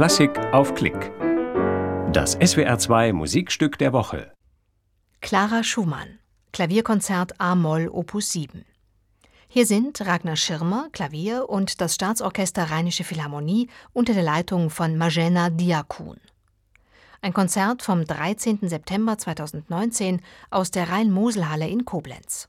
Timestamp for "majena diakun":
14.96-16.16